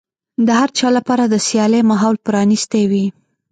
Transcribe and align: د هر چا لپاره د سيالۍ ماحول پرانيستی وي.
د 0.45 0.47
هر 0.59 0.69
چا 0.77 0.87
لپاره 0.97 1.23
د 1.27 1.35
سيالۍ 1.47 1.81
ماحول 1.91 2.17
پرانيستی 2.25 2.83
وي. 2.91 3.05